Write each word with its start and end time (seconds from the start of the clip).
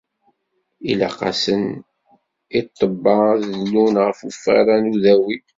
Ilaq-asen 0.91 1.63
i 2.59 2.61
ṭṭebba 2.67 3.15
ad 3.33 3.41
dlun 3.59 3.95
ɣef 4.05 4.19
ufara 4.29 4.75
n 4.77 4.85
udawi. 4.93 5.37